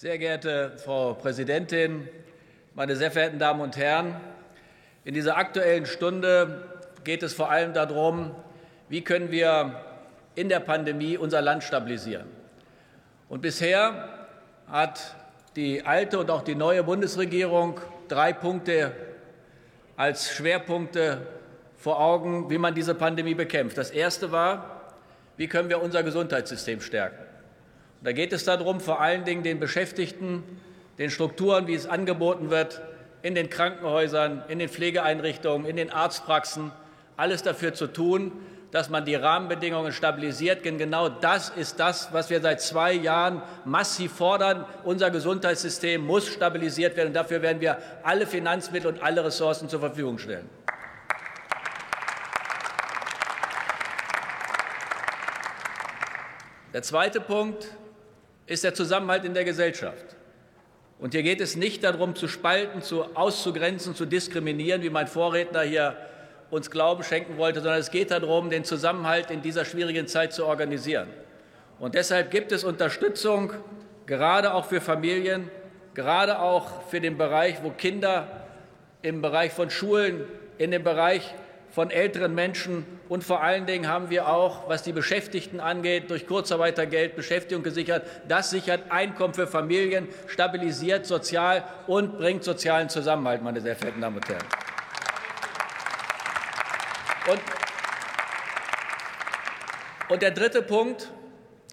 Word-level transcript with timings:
Sehr 0.00 0.16
geehrte 0.16 0.74
Frau 0.76 1.14
Präsidentin, 1.14 2.06
meine 2.76 2.94
sehr 2.94 3.10
verehrten 3.10 3.40
Damen 3.40 3.60
und 3.60 3.76
Herren! 3.76 4.14
In 5.04 5.12
dieser 5.12 5.36
Aktuellen 5.36 5.86
Stunde 5.86 6.62
geht 7.02 7.24
es 7.24 7.34
vor 7.34 7.50
allem 7.50 7.74
darum, 7.74 8.32
wie 8.88 9.02
können 9.02 9.32
wir 9.32 9.74
in 10.36 10.48
der 10.48 10.60
Pandemie 10.60 11.16
unser 11.16 11.42
Land 11.42 11.64
stabilisieren. 11.64 12.28
Und 13.28 13.40
bisher 13.40 14.28
hat 14.68 15.16
die 15.56 15.84
alte 15.84 16.20
und 16.20 16.30
auch 16.30 16.42
die 16.42 16.54
neue 16.54 16.84
Bundesregierung 16.84 17.80
drei 18.06 18.32
Punkte 18.32 18.92
als 19.96 20.32
Schwerpunkte 20.32 21.26
vor 21.76 21.98
Augen, 21.98 22.48
wie 22.50 22.58
man 22.58 22.72
diese 22.72 22.94
Pandemie 22.94 23.34
bekämpft. 23.34 23.76
Das 23.76 23.90
erste 23.90 24.30
war, 24.30 24.94
wie 25.36 25.48
können 25.48 25.68
wir 25.68 25.82
unser 25.82 26.04
Gesundheitssystem 26.04 26.82
stärken. 26.82 27.27
Da 28.02 28.12
geht 28.12 28.32
es 28.32 28.44
darum, 28.44 28.80
vor 28.80 29.00
allen 29.00 29.24
Dingen 29.24 29.42
den 29.42 29.58
Beschäftigten, 29.58 30.44
den 30.98 31.10
Strukturen, 31.10 31.66
wie 31.66 31.74
es 31.74 31.86
angeboten 31.86 32.50
wird, 32.50 32.80
in 33.22 33.34
den 33.34 33.50
Krankenhäusern, 33.50 34.44
in 34.48 34.60
den 34.60 34.68
Pflegeeinrichtungen, 34.68 35.66
in 35.66 35.76
den 35.76 35.90
Arztpraxen, 35.90 36.70
alles 37.16 37.42
dafür 37.42 37.74
zu 37.74 37.88
tun, 37.88 38.32
dass 38.70 38.90
man 38.90 39.04
die 39.04 39.16
Rahmenbedingungen 39.16 39.92
stabilisiert. 39.92 40.64
Denn 40.64 40.78
genau 40.78 41.08
das 41.08 41.48
ist 41.48 41.80
das, 41.80 42.12
was 42.12 42.30
wir 42.30 42.40
seit 42.40 42.60
zwei 42.60 42.92
Jahren 42.92 43.42
massiv 43.64 44.12
fordern. 44.12 44.64
Unser 44.84 45.10
Gesundheitssystem 45.10 46.04
muss 46.04 46.28
stabilisiert 46.28 46.96
werden. 46.96 47.08
Und 47.08 47.14
dafür 47.14 47.42
werden 47.42 47.60
wir 47.60 47.78
alle 48.04 48.26
Finanzmittel 48.26 48.92
und 48.92 49.02
alle 49.02 49.24
Ressourcen 49.24 49.68
zur 49.68 49.80
Verfügung 49.80 50.18
stellen. 50.18 50.48
Der 56.74 56.82
zweite 56.82 57.20
Punkt 57.20 57.66
ist 58.48 58.64
der 58.64 58.74
Zusammenhalt 58.74 59.24
in 59.24 59.34
der 59.34 59.44
Gesellschaft. 59.44 60.16
Und 60.98 61.14
hier 61.14 61.22
geht 61.22 61.40
es 61.40 61.54
nicht 61.54 61.84
darum, 61.84 62.16
zu 62.16 62.26
spalten, 62.26 62.82
zu 62.82 63.04
auszugrenzen, 63.14 63.94
zu 63.94 64.04
diskriminieren, 64.04 64.82
wie 64.82 64.90
mein 64.90 65.06
Vorredner 65.06 65.62
hier 65.62 65.96
uns 66.50 66.70
Glauben 66.70 67.04
schenken 67.04 67.36
wollte, 67.36 67.60
sondern 67.60 67.78
es 67.78 67.90
geht 67.90 68.10
darum, 68.10 68.50
den 68.50 68.64
Zusammenhalt 68.64 69.30
in 69.30 69.42
dieser 69.42 69.64
schwierigen 69.64 70.08
Zeit 70.08 70.32
zu 70.32 70.46
organisieren. 70.46 71.08
Und 71.78 71.94
deshalb 71.94 72.30
gibt 72.30 72.50
es 72.50 72.64
Unterstützung, 72.64 73.52
gerade 74.06 74.54
auch 74.54 74.64
für 74.64 74.80
Familien, 74.80 75.50
gerade 75.94 76.40
auch 76.40 76.82
für 76.88 77.00
den 77.00 77.16
Bereich, 77.18 77.62
wo 77.62 77.70
Kinder 77.70 78.46
im 79.02 79.22
Bereich 79.22 79.52
von 79.52 79.70
Schulen, 79.70 80.24
in 80.56 80.72
dem 80.72 80.82
Bereich 80.82 81.34
von 81.70 81.90
älteren 81.90 82.34
Menschen 82.34 82.86
und 83.08 83.24
vor 83.24 83.42
allen 83.42 83.66
Dingen 83.66 83.88
haben 83.88 84.10
wir 84.10 84.28
auch, 84.28 84.68
was 84.68 84.82
die 84.82 84.92
Beschäftigten 84.92 85.60
angeht, 85.60 86.10
durch 86.10 86.26
Kurzarbeitergeld 86.26 87.16
Beschäftigung 87.16 87.62
gesichert. 87.62 88.06
Das 88.28 88.50
sichert 88.50 88.90
Einkommen 88.90 89.34
für 89.34 89.46
Familien, 89.46 90.08
stabilisiert 90.26 91.06
sozial 91.06 91.64
und 91.86 92.18
bringt 92.18 92.44
sozialen 92.44 92.88
Zusammenhalt, 92.88 93.42
meine 93.42 93.60
sehr 93.60 93.76
verehrten 93.76 94.02
Damen 94.02 94.16
und 94.16 94.28
Herren. 94.28 94.44
Und, 97.30 97.40
und 100.10 100.22
der 100.22 100.30
dritte 100.30 100.62
Punkt, 100.62 101.10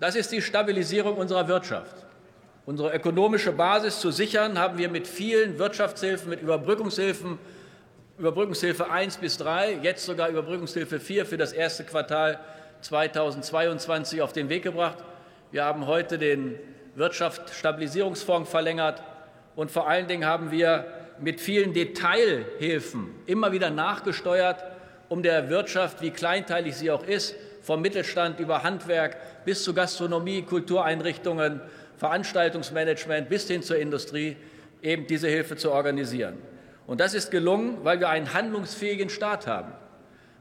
das 0.00 0.14
ist 0.14 0.32
die 0.32 0.40
Stabilisierung 0.40 1.16
unserer 1.16 1.48
Wirtschaft. 1.48 1.94
Unsere 2.64 2.94
ökonomische 2.94 3.52
Basis 3.52 4.00
zu 4.00 4.10
sichern, 4.10 4.58
haben 4.58 4.76
wir 4.78 4.90
mit 4.90 5.06
vielen 5.06 5.58
Wirtschaftshilfen, 5.58 6.28
mit 6.28 6.42
Überbrückungshilfen, 6.42 7.38
Überbrückungshilfe 8.18 8.90
1 8.90 9.18
bis 9.18 9.38
3, 9.38 9.78
jetzt 9.82 10.04
sogar 10.04 10.28
Überbrückungshilfe 10.28 10.98
4 10.98 11.24
für 11.24 11.36
das 11.36 11.52
erste 11.52 11.84
Quartal 11.84 12.40
2022 12.80 14.22
auf 14.22 14.32
den 14.32 14.48
Weg 14.48 14.64
gebracht. 14.64 14.98
Wir 15.52 15.64
haben 15.64 15.86
heute 15.86 16.18
den 16.18 16.58
Wirtschaftsstabilisierungsfonds 16.96 18.50
verlängert 18.50 19.04
und 19.54 19.70
vor 19.70 19.88
allen 19.88 20.08
Dingen 20.08 20.26
haben 20.26 20.50
wir 20.50 20.86
mit 21.20 21.40
vielen 21.40 21.72
Detailhilfen 21.72 23.08
immer 23.26 23.52
wieder 23.52 23.70
nachgesteuert, 23.70 24.64
um 25.08 25.22
der 25.22 25.48
Wirtschaft, 25.48 26.02
wie 26.02 26.10
kleinteilig 26.10 26.74
sie 26.74 26.90
auch 26.90 27.04
ist, 27.04 27.36
vom 27.62 27.80
Mittelstand 27.82 28.40
über 28.40 28.64
Handwerk 28.64 29.16
bis 29.44 29.62
zu 29.62 29.74
Gastronomie, 29.74 30.42
Kultureinrichtungen, 30.42 31.60
Veranstaltungsmanagement 31.98 33.28
bis 33.28 33.46
hin 33.46 33.62
zur 33.62 33.76
Industrie 33.78 34.36
eben 34.82 35.06
diese 35.06 35.28
Hilfe 35.28 35.54
zu 35.54 35.70
organisieren. 35.70 36.57
Und 36.88 37.00
das 37.00 37.12
ist 37.12 37.30
gelungen, 37.30 37.84
weil 37.84 38.00
wir 38.00 38.08
einen 38.08 38.32
handlungsfähigen 38.32 39.10
Staat 39.10 39.46
haben, 39.46 39.72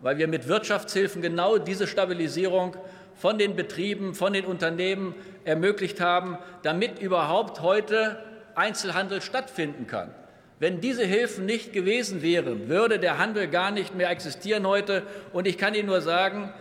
weil 0.00 0.18
wir 0.18 0.26
mit 0.26 0.48
Wirtschaftshilfen 0.48 1.22
genau 1.22 1.56
diese 1.56 1.86
Stabilisierung 1.86 2.76
von 3.14 3.38
den 3.38 3.54
Betrieben, 3.54 4.12
von 4.16 4.32
den 4.32 4.44
Unternehmen 4.44 5.14
ermöglicht 5.44 6.00
haben, 6.00 6.36
damit 6.64 6.98
überhaupt 6.98 7.60
heute 7.62 8.18
Einzelhandel 8.56 9.22
stattfinden 9.22 9.86
kann. 9.86 10.12
Wenn 10.58 10.80
diese 10.80 11.04
Hilfen 11.04 11.46
nicht 11.46 11.72
gewesen 11.72 12.22
wären, 12.22 12.68
würde 12.68 12.98
der 12.98 13.18
Handel 13.18 13.46
gar 13.46 13.70
nicht 13.70 13.94
mehr 13.94 14.10
existieren 14.10 14.66
heute. 14.66 15.04
Und 15.32 15.46
ich 15.46 15.58
kann 15.58 15.74
Ihnen 15.74 15.86
nur 15.86 16.00
sagen, 16.00 16.52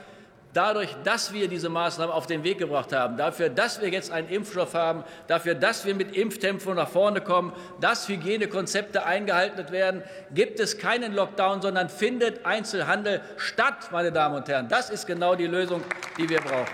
dadurch, 0.54 0.96
dass 1.04 1.34
wir 1.34 1.48
diese 1.48 1.70
Maßnahmen 1.70 2.14
auf 2.14 2.28
den 2.28 2.44
Weg 2.44 2.58
gebracht 2.58 2.94
haben, 2.94 3.18
dafür, 3.18 3.50
dass 3.50 3.82
wir 3.82 3.90
jetzt 3.90 4.12
einen 4.12 4.30
Impfstoff 4.30 4.74
haben, 4.74 5.04
dafür, 5.28 5.56
dass 5.56 5.86
wir 5.86 5.96
mit 5.96 6.16
Impftempo 6.16 6.74
nach 6.74 6.90
vorne 6.90 7.22
kommen, 7.22 7.54
dass 7.80 8.08
Hygienekonzepte 8.08 9.06
eingehalten 9.06 9.72
werden, 9.72 10.04
gibt 10.34 10.60
es 10.60 10.78
keinen 10.78 11.14
Lockdown, 11.14 11.62
sondern 11.62 11.90
findet 11.90 12.46
Einzelhandel 12.46 13.22
statt, 13.38 13.90
meine 13.92 14.12
Damen 14.12 14.36
und 14.36 14.48
Herren. 14.48 14.68
Das 14.68 14.90
ist 14.90 15.08
genau 15.08 15.36
die 15.36 15.48
Lösung, 15.48 15.84
die 16.18 16.28
wir 16.30 16.42
brauchen. 16.42 16.68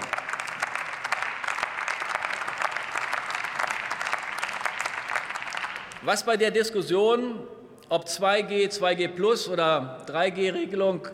Was 6.03 6.23
bei 6.23 6.37
der 6.37 6.51
Diskussion, 6.51 7.45
ob 7.89 8.05
2G, 8.05 8.69
2G 8.69 9.09
Plus 9.09 9.49
oder 9.49 10.05
3G-Regelung 10.07 11.07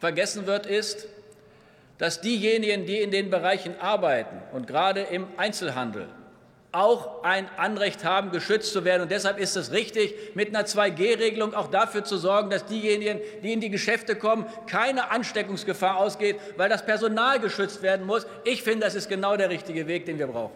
vergessen 0.00 0.46
wird, 0.46 0.64
ist, 0.64 1.06
dass 1.98 2.20
diejenigen, 2.20 2.86
die 2.86 2.98
in 2.98 3.10
den 3.10 3.30
Bereichen 3.30 3.74
arbeiten 3.80 4.36
und 4.52 4.66
gerade 4.66 5.00
im 5.02 5.26
Einzelhandel 5.36 6.08
auch 6.72 7.22
ein 7.22 7.46
Anrecht 7.58 8.02
haben, 8.02 8.30
geschützt 8.30 8.72
zu 8.72 8.84
werden. 8.84 9.02
Und 9.02 9.10
deshalb 9.10 9.38
ist 9.38 9.56
es 9.56 9.72
richtig, 9.72 10.14
mit 10.34 10.48
einer 10.48 10.64
2G-Regelung 10.64 11.54
auch 11.54 11.68
dafür 11.68 12.02
zu 12.02 12.16
sorgen, 12.16 12.48
dass 12.48 12.64
diejenigen, 12.64 13.20
die 13.42 13.52
in 13.52 13.60
die 13.60 13.68
Geschäfte 13.68 14.16
kommen, 14.16 14.46
keine 14.66 15.10
Ansteckungsgefahr 15.10 15.98
ausgeht, 15.98 16.36
weil 16.56 16.70
das 16.70 16.84
Personal 16.84 17.40
geschützt 17.40 17.82
werden 17.82 18.06
muss. 18.06 18.26
Ich 18.44 18.62
finde, 18.62 18.86
das 18.86 18.94
ist 18.94 19.10
genau 19.10 19.36
der 19.36 19.50
richtige 19.50 19.86
Weg, 19.86 20.06
den 20.06 20.18
wir 20.18 20.26
brauchen. 20.26 20.52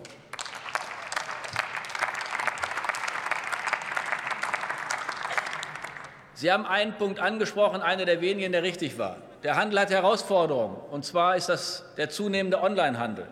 Sie 6.36 6.52
haben 6.52 6.66
einen 6.66 6.92
Punkt 6.92 7.18
angesprochen, 7.18 7.80
einer 7.80 8.04
der 8.04 8.20
wenigen, 8.20 8.52
der 8.52 8.62
richtig 8.62 8.98
war. 8.98 9.16
Der 9.42 9.56
Handel 9.56 9.80
hat 9.80 9.90
Herausforderungen, 9.90 10.76
und 10.90 11.02
zwar 11.02 11.34
ist 11.34 11.48
das 11.48 11.82
der 11.96 12.10
zunehmende 12.10 12.62
Onlinehandel. 12.62 13.26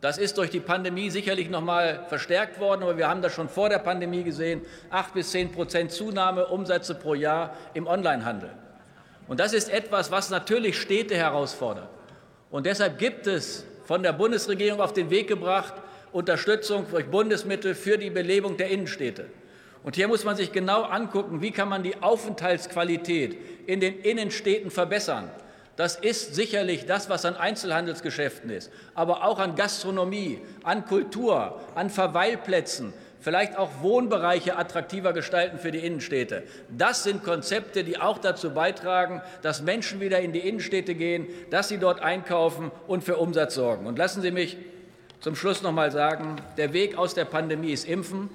Das 0.00 0.18
ist 0.18 0.36
durch 0.36 0.50
die 0.50 0.58
Pandemie 0.58 1.10
sicherlich 1.10 1.48
noch 1.48 1.60
mal 1.60 2.06
verstärkt 2.08 2.58
worden, 2.58 2.82
aber 2.82 2.96
wir 2.96 3.08
haben 3.08 3.22
das 3.22 3.34
schon 3.34 3.48
vor 3.48 3.68
der 3.68 3.78
Pandemie 3.78 4.24
gesehen: 4.24 4.62
acht 4.90 5.14
bis 5.14 5.30
zehn 5.30 5.52
Prozent 5.52 5.92
Zunahme 5.92 6.46
Umsätze 6.46 6.96
pro 6.96 7.14
Jahr 7.14 7.54
im 7.74 7.86
Onlinehandel. 7.86 8.50
Und 9.28 9.38
das 9.38 9.52
ist 9.52 9.70
etwas, 9.70 10.10
was 10.10 10.30
natürlich 10.30 10.80
Städte 10.80 11.14
herausfordert. 11.14 11.88
Und 12.50 12.66
deshalb 12.66 12.98
gibt 12.98 13.28
es 13.28 13.64
von 13.84 14.02
der 14.02 14.12
Bundesregierung 14.12 14.80
auf 14.80 14.92
den 14.92 15.08
Weg 15.10 15.28
gebracht 15.28 15.74
Unterstützung 16.10 16.86
durch 16.90 17.06
Bundesmittel 17.06 17.76
für 17.76 17.96
die 17.96 18.10
Belebung 18.10 18.56
der 18.56 18.70
Innenstädte. 18.70 19.26
Und 19.82 19.96
hier 19.96 20.08
muss 20.08 20.24
man 20.24 20.36
sich 20.36 20.52
genau 20.52 20.82
angucken, 20.82 21.40
wie 21.40 21.52
kann 21.52 21.68
man 21.68 21.82
die 21.82 22.02
Aufenthaltsqualität 22.02 23.38
in 23.66 23.80
den 23.80 24.00
Innenstädten 24.00 24.70
verbessern. 24.70 25.30
Das 25.76 25.96
ist 25.96 26.34
sicherlich 26.34 26.84
das, 26.84 27.08
was 27.08 27.24
an 27.24 27.36
Einzelhandelsgeschäften 27.36 28.50
ist, 28.50 28.70
aber 28.94 29.24
auch 29.24 29.38
an 29.38 29.54
Gastronomie, 29.54 30.42
an 30.62 30.84
Kultur, 30.84 31.58
an 31.74 31.88
Verweilplätzen, 31.88 32.92
vielleicht 33.20 33.56
auch 33.56 33.70
Wohnbereiche 33.80 34.58
attraktiver 34.58 35.14
gestalten 35.14 35.58
für 35.58 35.70
die 35.70 35.78
Innenstädte. 35.78 36.42
Das 36.68 37.04
sind 37.04 37.24
Konzepte, 37.24 37.82
die 37.82 37.98
auch 37.98 38.18
dazu 38.18 38.50
beitragen, 38.50 39.22
dass 39.40 39.62
Menschen 39.62 40.00
wieder 40.00 40.20
in 40.20 40.32
die 40.32 40.40
Innenstädte 40.40 40.94
gehen, 40.94 41.26
dass 41.48 41.68
sie 41.68 41.78
dort 41.78 42.00
einkaufen 42.00 42.70
und 42.86 43.02
für 43.02 43.16
Umsatz 43.16 43.54
sorgen. 43.54 43.86
Und 43.86 43.96
lassen 43.96 44.20
Sie 44.20 44.32
mich 44.32 44.58
zum 45.20 45.34
Schluss 45.34 45.62
noch 45.62 45.72
mal 45.72 45.90
sagen, 45.90 46.36
der 46.58 46.74
Weg 46.74 46.98
aus 46.98 47.14
der 47.14 47.24
Pandemie 47.24 47.72
ist 47.72 47.86
Impfen. 47.86 48.28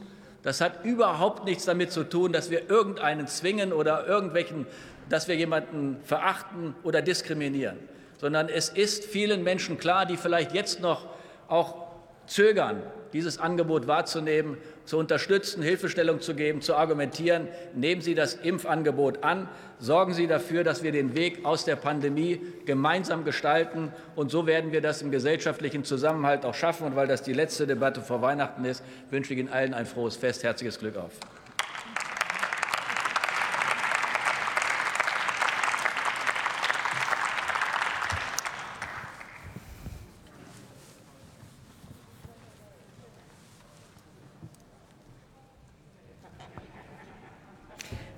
Das 0.46 0.62
hat 0.62 0.86
überhaupt 0.86 1.44
nichts 1.46 1.66
damit 1.66 1.92
zu 1.92 2.04
tun, 2.04 2.32
dass 2.32 2.52
wir 2.52 2.70
irgendeinen 2.70 3.26
zwingen 3.26 3.74
oder 3.74 4.06
irgendwelchen, 4.06 4.68
dass 5.10 5.28
wir 5.28 5.36
jemanden 5.36 5.98
verachten 6.04 6.76
oder 6.84 7.02
diskriminieren, 7.02 7.80
sondern 8.20 8.48
es 8.48 8.70
ist 8.70 9.06
vielen 9.06 9.44
Menschen 9.44 9.80
klar, 9.80 10.06
die 10.06 10.18
vielleicht 10.18 10.54
jetzt 10.54 10.82
noch 10.82 11.08
auch 11.48 11.88
zögern, 12.28 12.84
dieses 13.16 13.40
Angebot 13.40 13.88
wahrzunehmen, 13.88 14.58
zu 14.84 14.98
unterstützen, 14.98 15.64
Hilfestellung 15.64 16.20
zu 16.20 16.36
geben, 16.36 16.60
zu 16.60 16.76
argumentieren. 16.76 17.48
Nehmen 17.74 18.02
Sie 18.02 18.14
das 18.14 18.34
Impfangebot 18.34 19.24
an. 19.24 19.48
Sorgen 19.80 20.14
Sie 20.14 20.28
dafür, 20.28 20.66
dass 20.66 20.84
wir 20.84 20.92
den 20.92 21.16
Weg 21.16 21.46
aus 21.46 21.64
der 21.64 21.78
Pandemie 21.78 22.42
gemeinsam 22.66 23.24
gestalten. 23.24 23.94
Und 24.18 24.32
so 24.32 24.48
werden 24.48 24.74
wir 24.74 24.82
das 24.82 25.02
im 25.02 25.12
gesellschaftlichen 25.12 25.86
Zusammenhalt 25.86 26.46
auch 26.46 26.54
schaffen. 26.54 26.88
Und 26.88 26.98
weil 26.98 27.08
das 27.08 27.24
die 27.24 27.32
letzte 27.32 27.66
Debatte 27.66 28.02
vor 28.02 28.22
Weihnachten 28.22 28.66
ist, 28.66 28.84
wünsche 29.10 29.34
ich 29.34 29.40
Ihnen 29.40 29.50
allen 29.50 29.74
ein 29.74 29.86
frohes 29.86 30.18
Fest. 30.18 30.44
Herzliches 30.44 30.78
Glück 30.78 30.98
auf. 30.98 31.14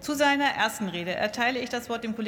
Zu 0.08 0.16
seiner 0.16 0.46
ersten 0.46 0.88
Rede 0.88 1.14
erteile 1.14 1.60
ich 1.60 1.70
das 1.70 1.90
Wort 1.90 2.06
dem 2.06 2.16
Kollegen 2.16 2.26